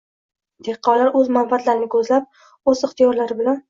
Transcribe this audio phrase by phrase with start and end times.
[0.67, 2.29] Dehqonlar o‘z manfaatlarini ko‘zlab,
[2.75, 3.59] o‘z ixtiyorlari bilan